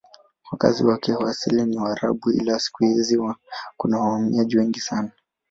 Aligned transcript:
Wakazi 0.51 0.83
wake 0.83 1.13
wa 1.13 1.29
asili 1.29 1.63
ni 1.65 1.77
Waarabu 1.77 2.31
ila 2.31 2.59
siku 2.59 2.83
hizi 2.83 3.19
kuna 3.77 3.99
wahamiaji 3.99 4.57
wengi 4.57 4.79
sana. 4.79 5.11